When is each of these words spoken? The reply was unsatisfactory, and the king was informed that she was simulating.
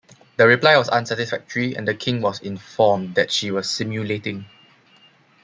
The 0.37 0.47
reply 0.47 0.75
was 0.79 0.89
unsatisfactory, 0.89 1.75
and 1.77 1.87
the 1.87 1.93
king 1.93 2.21
was 2.21 2.39
informed 2.39 3.13
that 3.13 3.29
she 3.31 3.51
was 3.51 3.69
simulating. 3.69 4.47